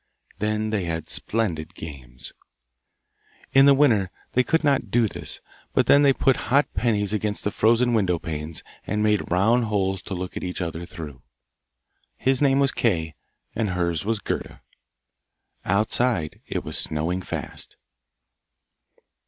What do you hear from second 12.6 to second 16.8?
Kay, and hers was Gerda. Outside it was